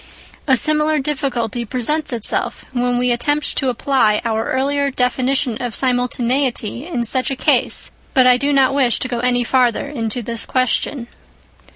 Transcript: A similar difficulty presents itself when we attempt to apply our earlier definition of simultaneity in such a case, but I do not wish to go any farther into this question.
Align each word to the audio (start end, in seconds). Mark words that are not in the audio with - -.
A 0.47 0.55
similar 0.55 0.97
difficulty 0.97 1.63
presents 1.63 2.11
itself 2.11 2.65
when 2.73 2.97
we 2.97 3.11
attempt 3.11 3.55
to 3.57 3.69
apply 3.69 4.19
our 4.25 4.45
earlier 4.51 4.89
definition 4.89 5.57
of 5.61 5.75
simultaneity 5.75 6.87
in 6.87 7.03
such 7.03 7.29
a 7.29 7.35
case, 7.35 7.91
but 8.15 8.25
I 8.25 8.37
do 8.37 8.51
not 8.51 8.73
wish 8.73 8.97
to 8.97 9.07
go 9.07 9.19
any 9.19 9.43
farther 9.43 9.87
into 9.87 10.23
this 10.23 10.47
question. 10.47 11.05